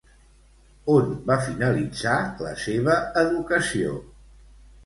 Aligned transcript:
On 0.93 1.11
va 1.27 1.35
finalitzar 1.49 2.15
la 2.47 2.57
seva 2.65 2.97
educació? 3.25 3.93